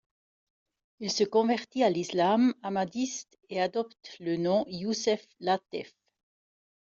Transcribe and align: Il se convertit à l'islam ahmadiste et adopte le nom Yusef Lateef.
Il 0.99 1.11
se 1.11 1.23
convertit 1.23 1.83
à 1.83 1.91
l'islam 1.91 2.55
ahmadiste 2.63 3.37
et 3.49 3.61
adopte 3.61 4.17
le 4.19 4.35
nom 4.35 4.65
Yusef 4.67 5.23
Lateef. 5.39 5.93